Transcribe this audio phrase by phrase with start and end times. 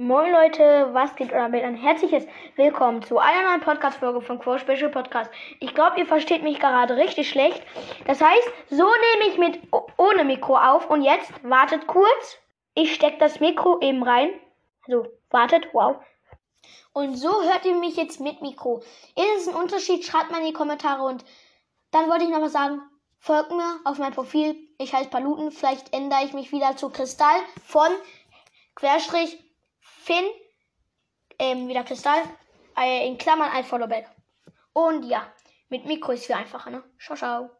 [0.00, 2.24] Moin Leute, was geht oder mit ein herzliches
[2.56, 5.30] Willkommen zu einer neuen Podcast-Folge von Quo Special Podcast.
[5.58, 7.62] Ich glaube, ihr versteht mich gerade richtig schlecht.
[8.06, 9.60] Das heißt, so nehme ich mit
[9.98, 12.38] ohne Mikro auf und jetzt wartet kurz.
[12.72, 14.30] Ich stecke das Mikro eben rein.
[14.86, 15.96] So, wartet, wow.
[16.94, 18.78] Und so hört ihr mich jetzt mit Mikro.
[18.78, 20.02] Ist es ein Unterschied?
[20.02, 21.26] Schreibt mal in die Kommentare und
[21.90, 22.80] dann wollte ich noch was sagen.
[23.18, 24.56] Folgt mir auf mein Profil.
[24.78, 25.50] Ich heiße Paluten.
[25.50, 27.90] Vielleicht ändere ich mich wieder zu Kristall von
[28.76, 29.49] Querstrich
[30.10, 30.28] Finn,
[31.38, 32.24] ähm, wieder Kristall,
[32.76, 34.08] äh, in Klammern ein Followback.
[34.72, 35.32] Und ja,
[35.68, 36.82] mit Mikro ist viel einfacher, ne?
[36.98, 37.50] Ciao, ciao.